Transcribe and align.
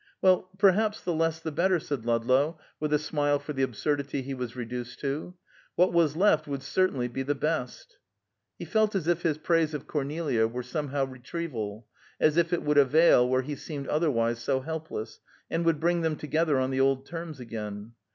"Well, 0.19 0.49
perhaps 0.57 1.03
the 1.03 1.13
less 1.13 1.39
the 1.39 1.51
better." 1.51 1.79
said 1.79 2.07
Ludlow, 2.07 2.57
with 2.79 2.91
a 2.91 2.97
smile 2.97 3.37
for 3.37 3.53
the 3.53 3.61
absurdity 3.61 4.23
he 4.23 4.33
was 4.33 4.55
reduced 4.55 4.99
to. 5.01 5.35
"What 5.75 5.93
was 5.93 6.15
left 6.15 6.47
would 6.47 6.63
certainty 6.63 7.07
be 7.07 7.21
the 7.21 7.35
best." 7.35 7.99
He 8.57 8.65
felt 8.65 8.95
as 8.95 9.07
if 9.07 9.21
his 9.21 9.37
praise 9.37 9.75
of 9.75 9.85
Cornelia 9.85 10.47
were 10.47 10.63
somehow 10.63 11.05
retrieval; 11.05 11.85
as 12.19 12.35
if 12.35 12.51
it 12.51 12.63
would 12.63 12.79
avail 12.79 13.29
where 13.29 13.43
he 13.43 13.55
seemed 13.55 13.87
otherwise 13.89 14.39
so 14.39 14.61
helpless, 14.61 15.19
and 15.51 15.65
would 15.65 15.79
bring 15.79 16.01
them 16.01 16.15
together 16.15 16.57
on 16.59 16.71
the 16.71 16.81
old 16.81 17.05
terms 17.05 17.39
again. 17.39 17.91